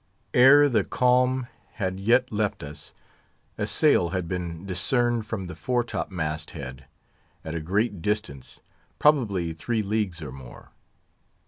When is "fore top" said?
5.53-6.09